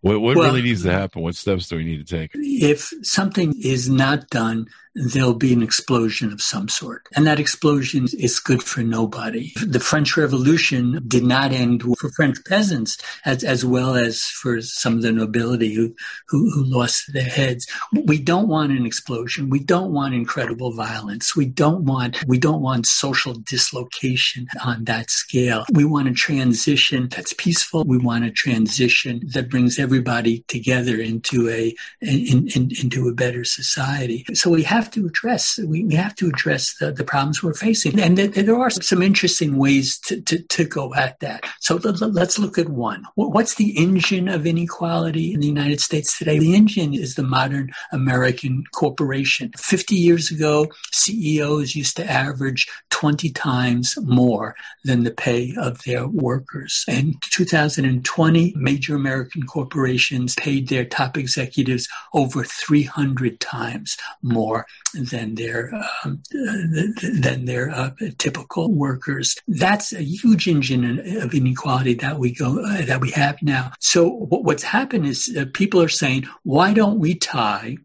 [0.00, 1.22] what, what well, really needs to happen?
[1.22, 2.30] What steps do we need to take?
[2.34, 7.06] If something is not done, there'll be an explosion of some sort.
[7.14, 9.52] And that explosion is good for nobody.
[9.64, 14.96] The French Revolution did not end for French peasants as, as well as for some
[14.96, 15.94] of the nobility who,
[16.28, 17.66] who, who lost their heads.
[17.92, 19.48] We don't want an explosion.
[19.48, 21.36] We don't want incredible violence.
[21.36, 25.64] We don't want, we don't want social dislocation on that scale.
[25.72, 27.84] We want a transition that's peaceful.
[27.84, 33.44] We want a transition that brings everybody together into a, in, in, into a better
[33.44, 34.24] society.
[34.34, 37.54] So we have have to address we, we have to address the, the problems we're
[37.54, 41.44] facing, and th- there are some interesting ways to, to, to go at that.
[41.60, 43.04] So let's look at one.
[43.14, 46.38] What's the engine of inequality in the United States today?
[46.38, 49.52] The engine is the modern American corporation.
[49.58, 52.66] Fifty years ago, CEOs used to average
[53.00, 56.84] 20 times more than the pay of their workers.
[56.86, 65.72] In 2020, major American corporations paid their top executives over 300 times more than their
[66.04, 69.36] um, than their uh, typical workers.
[69.46, 73.72] That's a huge engine of inequality that we go uh, that we have now.
[73.80, 77.76] So what's happened is uh, people are saying, why don't we tie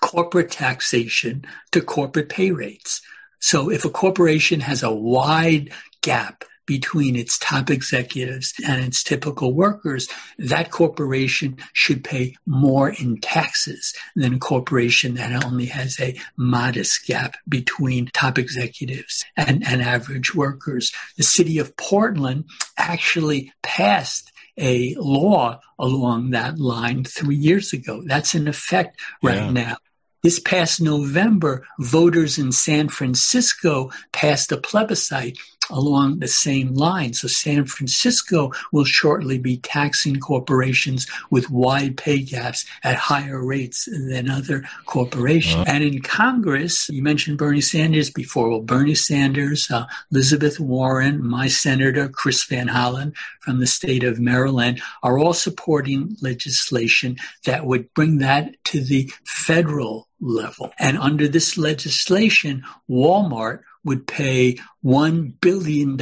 [0.00, 3.00] corporate taxation to corporate pay rates?
[3.40, 9.54] So if a corporation has a wide gap between its top executives and its typical
[9.54, 16.18] workers, that corporation should pay more in taxes than a corporation that only has a
[16.36, 20.92] modest gap between top executives and, and average workers.
[21.16, 22.44] The city of Portland
[22.76, 28.02] actually passed a law along that line three years ago.
[28.04, 29.50] That's in effect right yeah.
[29.50, 29.76] now.
[30.22, 35.38] This past November, voters in San Francisco passed a plebiscite
[35.70, 37.12] along the same line.
[37.12, 43.86] So San Francisco will shortly be taxing corporations with wide pay gaps at higher rates
[43.86, 45.62] than other corporations.
[45.62, 45.64] Uh-huh.
[45.68, 48.50] And in Congress, you mentioned Bernie Sanders before.
[48.50, 54.18] Well, Bernie Sanders, uh, Elizabeth Warren, my senator, Chris Van Hollen from the state of
[54.18, 60.72] Maryland are all supporting legislation that would bring that to the federal level.
[60.78, 65.96] And under this legislation, Walmart would pay $1 billion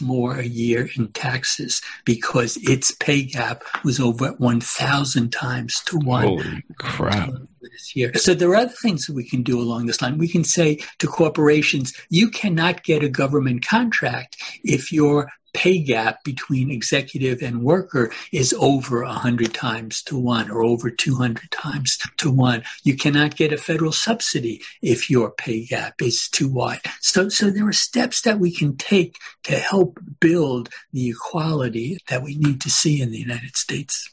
[0.00, 6.24] more a year in taxes because its pay gap was over 1,000 times to one.
[6.24, 7.30] Holy crap.
[7.60, 8.12] This year.
[8.14, 10.18] So there are other things that we can do along this line.
[10.18, 16.24] We can say to corporations, you cannot get a government contract if your pay gap
[16.24, 22.30] between executive and worker is over 100 times to one or over 200 times to
[22.30, 22.62] one.
[22.84, 26.80] You cannot get a federal subsidy if your pay gap is too wide.
[27.00, 32.22] So, so there are steps that we can take to help build the equality that
[32.22, 34.08] we need to see in the United States.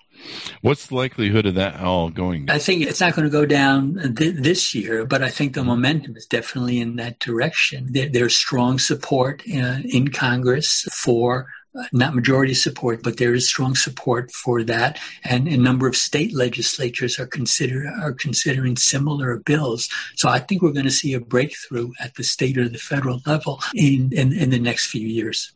[0.61, 2.49] What's the likelihood of that all going?
[2.49, 5.63] I think it's not going to go down th- this year, but I think the
[5.63, 7.87] momentum is definitely in that direction.
[7.91, 13.47] There, there's strong support uh, in Congress for uh, not majority support, but there is
[13.47, 19.37] strong support for that, and a number of state legislatures are consider are considering similar
[19.37, 19.87] bills.
[20.15, 23.21] So I think we're going to see a breakthrough at the state or the federal
[23.25, 25.53] level in in, in the next few years.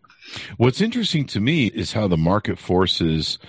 [0.57, 3.39] What's interesting to me is how the market forces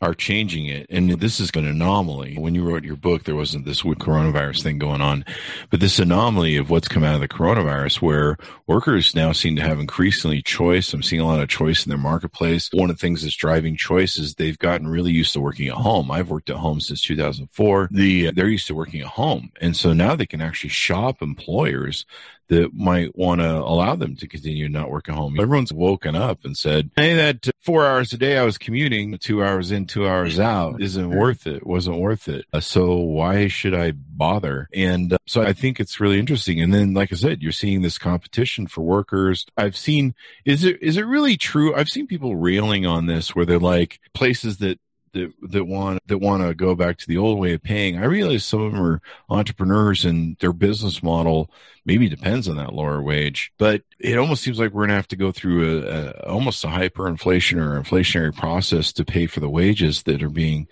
[0.00, 0.86] are changing it.
[0.88, 2.36] And this is an anomaly.
[2.38, 5.24] When you wrote your book, there wasn't this coronavirus thing going on,
[5.68, 9.62] but this anomaly of what's come out of the coronavirus where workers now seem to
[9.62, 10.94] have increasingly choice.
[10.94, 12.70] I'm seeing a lot of choice in their marketplace.
[12.72, 15.74] One of the things that's driving choice is they've gotten really used to working at
[15.74, 16.10] home.
[16.10, 17.88] I've worked at home since 2004.
[17.90, 19.52] The, they're used to working at home.
[19.60, 22.06] And so now they can actually shop employers
[22.48, 25.38] that might want to allow them to continue not work at home.
[25.38, 29.44] Everyone's woken up and said, Hey, that four hours a day I was commuting, two
[29.44, 32.44] hours in, two hours out isn't worth it, wasn't worth it.
[32.52, 34.68] Uh, so why should I bother?
[34.74, 36.60] And uh, so I think it's really interesting.
[36.60, 39.46] And then, like I said, you're seeing this competition for workers.
[39.56, 41.72] I've seen, is it, is it really true?
[41.72, 44.80] I've seen people railing on this where they're like places that
[45.12, 47.98] that that want that want to go back to the old way of paying.
[47.98, 51.50] I realize some of them are entrepreneurs and their business model
[51.84, 55.08] maybe depends on that lower wage, but it almost seems like we're going to have
[55.08, 59.50] to go through a, a almost a hyperinflation or inflationary process to pay for the
[59.50, 60.68] wages that are being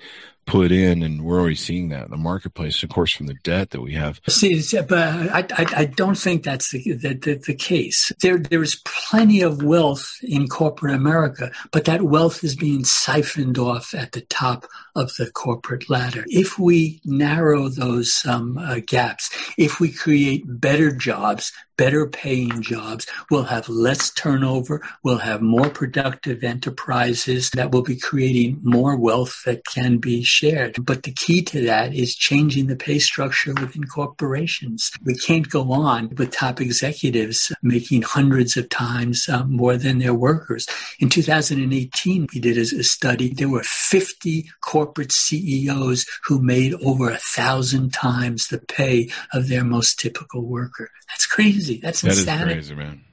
[0.48, 3.70] put in, and we're already seeing that in the marketplace, of course, from the debt
[3.70, 4.20] that we have.
[4.28, 8.10] See, but I, I, I don't think that's the, the, the, case.
[8.22, 13.58] There, there is plenty of wealth in corporate America, but that wealth is being siphoned
[13.58, 16.24] off at the top of the corporate ladder.
[16.28, 23.06] If we narrow those um, uh, gaps, if we create better jobs, better paying jobs.
[23.30, 24.82] We'll have less turnover.
[25.02, 30.84] We'll have more productive enterprises that will be creating more wealth that can be shared.
[30.84, 34.90] But the key to that is changing the pay structure within corporations.
[35.04, 40.14] We can't go on with top executives making hundreds of times uh, more than their
[40.14, 40.66] workers.
[40.98, 43.32] In 2018, we did a, a study.
[43.32, 49.62] There were 50 corporate CEOs who made over a thousand times the pay of their
[49.62, 50.90] most typical worker.
[51.08, 51.80] That's crazy crazy.
[51.80, 52.54] That's insanity.
[52.54, 53.04] That is crazy, man.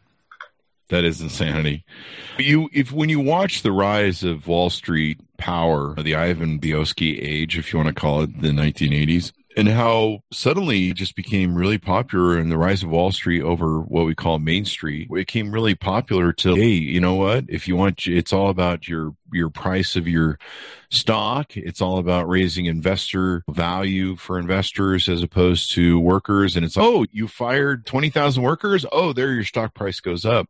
[0.89, 1.83] That is insanity.
[2.37, 7.57] You, if when you watch the rise of Wall Street power, the Ivan Boesky age,
[7.57, 11.77] if you want to call it, the 1980s, and how suddenly it just became really
[11.77, 15.07] popular in the rise of Wall Street over what we call Main Street.
[15.09, 17.45] It became really popular to, hey, you know what?
[17.47, 20.37] If you want, it's all about your, your price of your
[20.89, 21.55] stock.
[21.55, 26.55] It's all about raising investor value for investors as opposed to workers.
[26.55, 28.85] And it's, oh, you fired 20,000 workers.
[28.91, 30.49] Oh, there your stock price goes up.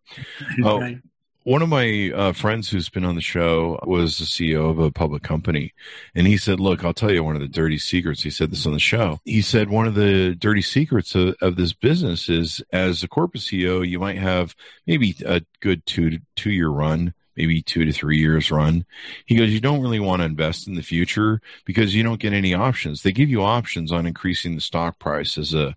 [0.64, 1.00] Oh, right
[1.46, 4.90] one of my uh, friends who's been on the show was the CEO of a
[4.90, 5.74] public company.
[6.16, 8.24] And he said, Look, I'll tell you one of the dirty secrets.
[8.24, 9.20] He said this on the show.
[9.26, 13.44] He said, One of the dirty secrets of, of this business is as a corporate
[13.44, 14.56] CEO, you might have
[14.88, 18.86] maybe a good two, two year run maybe two to three years run.
[19.26, 22.34] He goes, you don't really want to invest in the future because you don't get
[22.34, 23.02] any options.
[23.02, 25.76] They give you options on increasing the stock price as a,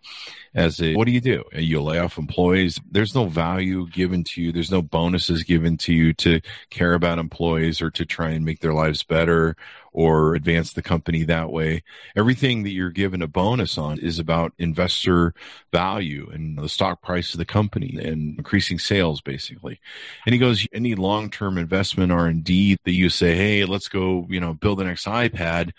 [0.58, 1.44] as a, what do you do?
[1.54, 2.80] Uh, you lay off employees.
[2.90, 4.50] There's no value given to you.
[4.50, 8.58] There's no bonuses given to you to care about employees or to try and make
[8.60, 9.56] their lives better
[9.92, 11.82] or advance the company that way.
[12.16, 15.32] Everything that you're given a bonus on is about investor
[15.72, 19.80] value and the stock price of the company and increasing sales basically.
[20.26, 24.54] And he goes, any long-term investment R&D that you say, Hey, let's go, you know,
[24.54, 25.70] build the next iPad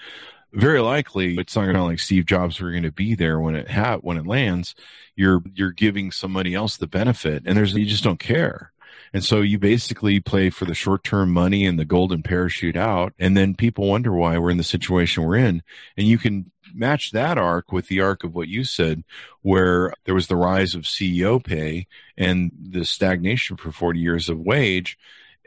[0.54, 3.56] very likely it's not going to like Steve Jobs are going to be there when
[3.56, 4.76] it ha- when it lands.
[5.16, 8.72] You're you're giving somebody else the benefit, and there's you just don't care.
[9.14, 13.14] And so you basically play for the short term money and the golden parachute out.
[13.18, 15.64] And then people wonder why we're in the situation we're in.
[15.98, 19.04] And you can match that arc with the arc of what you said,
[19.42, 21.88] where there was the rise of CEO pay
[22.18, 24.98] and the stagnation for 40 years of wage.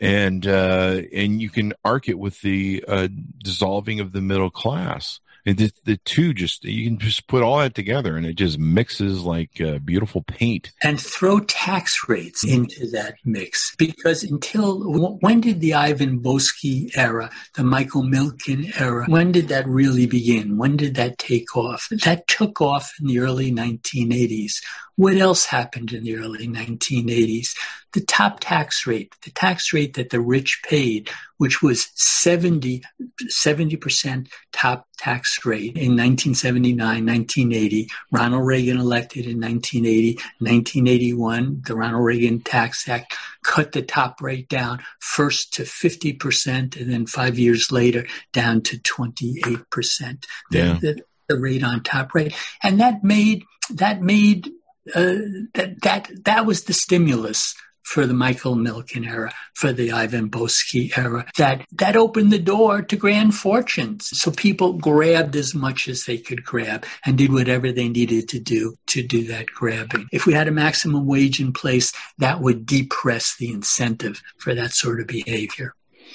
[0.01, 5.20] And, uh, and you can arc it with the, uh, dissolving of the middle class.
[5.45, 8.59] And the, the two just you can just put all that together and it just
[8.59, 10.70] mixes like uh, beautiful paint.
[10.82, 13.74] And throw tax rates into that mix.
[13.76, 19.66] Because until when did the ivan Boesky era the michael milken era when did that
[19.66, 20.59] really begin?
[20.59, 21.88] When did that take off?
[22.05, 24.61] That took off in the early 1980s
[24.97, 27.57] what else happened in the early 1980s?
[27.93, 32.82] The top tax rate, the tax rate that the rich paid, which was 70,
[33.24, 37.88] 70% top tax rate in 1979, 1980.
[38.11, 44.49] Ronald Reagan elected in 1980, 1981, the Ronald Reagan Tax Act cut the top rate
[44.49, 50.24] down first to 50% and then five years later down to 28%.
[50.51, 50.74] Yeah.
[50.74, 52.34] The, the, the rate on top rate.
[52.62, 54.51] And that made, that made
[54.95, 55.14] uh,
[55.55, 60.96] that that that was the stimulus for the Michael Milken era, for the Ivan Boesky
[60.96, 61.26] era.
[61.36, 64.08] That that opened the door to grand fortunes.
[64.18, 68.40] So people grabbed as much as they could grab and did whatever they needed to
[68.40, 70.06] do to do that grabbing.
[70.12, 74.72] If we had a maximum wage in place, that would depress the incentive for that
[74.72, 75.74] sort of behavior.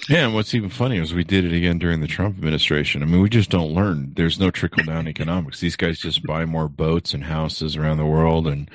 [0.09, 3.01] Yeah, and what's even funnier is we did it again during the Trump administration.
[3.01, 4.13] I mean, we just don't learn.
[4.15, 5.59] There's no trickle down economics.
[5.59, 8.70] These guys just buy more boats and houses around the world and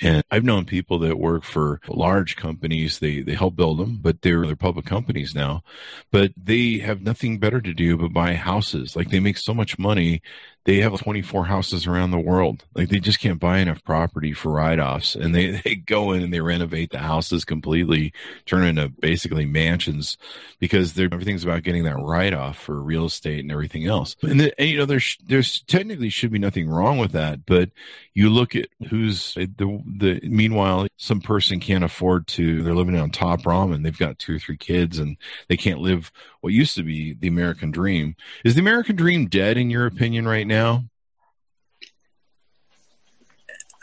[0.00, 2.98] and I've known people that work for large companies.
[2.98, 5.62] They, they help build them, but they're, they're public companies now,
[6.10, 8.96] but they have nothing better to do but buy houses.
[8.96, 10.22] Like they make so much money
[10.64, 12.64] they have 24 houses around the world.
[12.74, 16.32] Like they just can't buy enough property for write-offs and they, they go in and
[16.32, 18.12] they renovate the houses completely,
[18.46, 20.18] turn into basically mansions
[20.58, 24.16] because everything's about getting that write-off for real estate and everything else.
[24.22, 27.70] And, the, and you know, there's, there's technically should be nothing wrong with that, but
[28.12, 32.98] you look at who's uh, the, the, meanwhile, some person can't afford to, they're living
[32.98, 33.82] on top ramen.
[33.82, 35.16] They've got two or three kids and
[35.48, 38.16] they can't live what used to be the American dream.
[38.44, 40.49] Is the American dream dead in your opinion right now?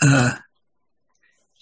[0.02, 0.34] Uh,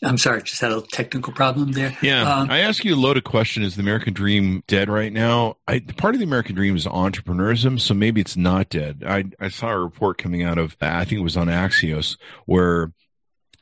[0.04, 1.98] I'm sorry, just had a technical problem there.
[2.02, 5.58] Yeah, um, I ask you a loaded question: Is the American dream dead right now?
[5.68, 9.04] I, part of the American dream is entrepreneurism, so maybe it's not dead.
[9.06, 12.92] I, I saw a report coming out of I think it was on Axios where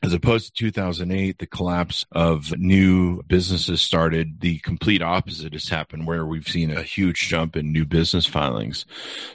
[0.04, 4.40] as opposed to 2008, the collapse of new businesses started.
[4.40, 8.84] The complete opposite has happened, where we've seen a huge jump in new business filings.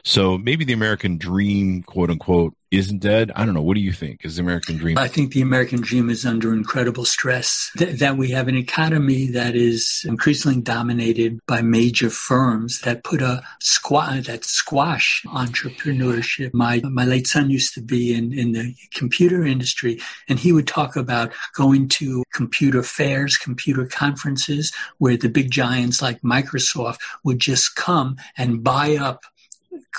[0.03, 3.31] So maybe the American dream, quote unquote, isn't dead.
[3.35, 3.61] I don't know.
[3.61, 4.23] What do you think?
[4.23, 4.97] Is the American dream?
[4.97, 7.71] I think the American dream is under incredible stress.
[7.77, 13.21] Th- that we have an economy that is increasingly dominated by major firms that put
[13.21, 16.53] a squash that squash entrepreneurship.
[16.53, 20.67] My my late son used to be in in the computer industry, and he would
[20.67, 27.39] talk about going to computer fairs, computer conferences, where the big giants like Microsoft would
[27.39, 29.23] just come and buy up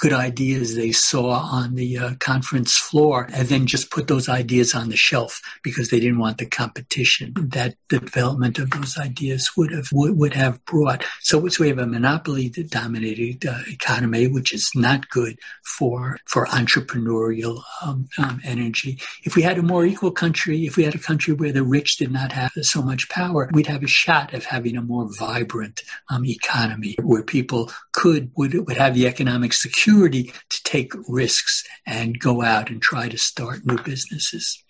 [0.01, 4.75] good ideas they saw on the uh, conference floor and then just put those ideas
[4.75, 9.51] on the shelf because they didn't want the competition that the development of those ideas
[9.57, 11.05] would have would, would have brought.
[11.21, 16.19] So, so we have a monopoly that dominated uh, economy, which is not good for
[16.25, 18.99] for entrepreneurial um, um, energy.
[19.25, 21.97] If we had a more equal country, if we had a country where the rich
[21.97, 25.83] did not have so much power, we'd have a shot of having a more vibrant
[26.09, 31.65] um, economy where people could would would have the economic security security to take risks
[31.85, 34.63] and go out and try to start new businesses.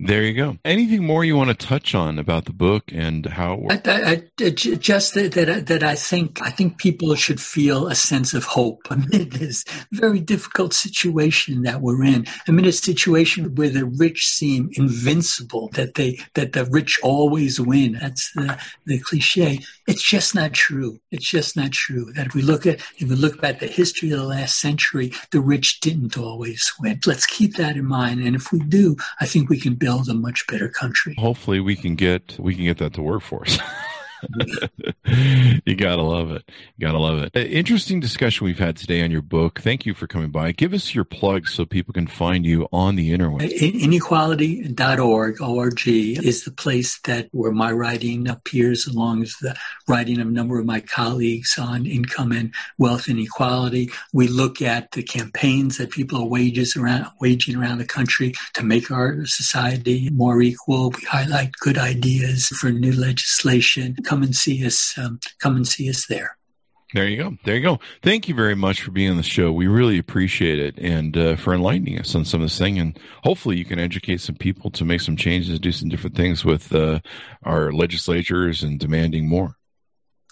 [0.00, 0.58] There you go.
[0.64, 3.88] Anything more you want to touch on about the book and how it works?
[3.88, 7.94] I, I, just that, that, uh, that I think I think people should feel a
[7.94, 12.26] sense of hope amid this very difficult situation that we're in.
[12.48, 17.92] Amid a situation where the rich seem invincible, that they that the rich always win.
[17.92, 19.60] That's the, the cliche.
[19.86, 20.98] It's just not true.
[21.12, 22.12] It's just not true.
[22.14, 25.12] That if we look at if we look at the history of the last century,
[25.30, 26.98] the rich didn't always win.
[27.06, 28.20] Let's keep that in mind.
[28.20, 31.14] And if we do, I think we can build a much better country.
[31.18, 33.58] Hopefully, we can get we can get that to work for us.
[35.64, 36.42] you gotta love it.
[36.76, 37.36] You gotta love it.
[37.36, 39.60] Uh, interesting discussion we've had today on your book.
[39.60, 40.52] Thank you for coming by.
[40.52, 43.50] Give us your plug so people can find you on the internet.
[43.50, 49.56] Inequality.org, O-R-G, is the place that where my writing appears along with the
[49.88, 53.90] writing of a number of my colleagues on income and wealth inequality.
[54.12, 58.62] We look at the campaigns that people are wages around, waging around the country to
[58.62, 60.90] make our society more equal.
[60.90, 64.96] We highlight good ideas for new legislation come and see us.
[64.98, 66.36] Um, come and see us there.
[66.94, 67.36] There you go.
[67.44, 67.80] There you go.
[68.02, 69.50] Thank you very much for being on the show.
[69.50, 72.78] We really appreciate it and uh, for enlightening us on some of this thing.
[72.78, 76.44] And hopefully, you can educate some people to make some changes, do some different things
[76.44, 77.00] with uh,
[77.42, 79.56] our legislatures and demanding more.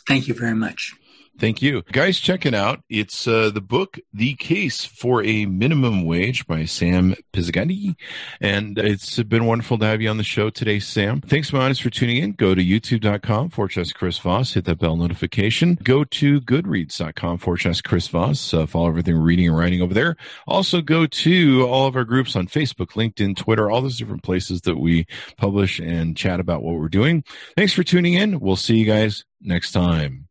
[0.07, 0.93] Thank you very much.
[1.39, 1.83] Thank you.
[1.91, 2.83] Guys, check it out.
[2.89, 7.97] It's uh, the book, The Case for a Minimum Wage by Sam Pizzigati.
[8.41, 11.20] And it's been wonderful to have you on the show today, Sam.
[11.20, 12.33] Thanks, my audience, for tuning in.
[12.33, 14.55] Go to youtube.com forward slash Chris Voss.
[14.55, 15.78] Hit that bell notification.
[15.83, 18.53] Go to goodreads.com forward slash Chris Voss.
[18.55, 20.16] Uh, follow everything we're reading and writing over there.
[20.47, 24.61] Also, go to all of our groups on Facebook, LinkedIn, Twitter, all those different places
[24.62, 25.07] that we
[25.37, 27.24] publish and chat about what we're doing.
[27.57, 28.39] Thanks for tuning in.
[28.39, 30.28] We'll see you guys next time.